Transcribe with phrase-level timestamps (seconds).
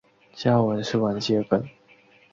[0.33, 1.63] 家纹是丸桔梗。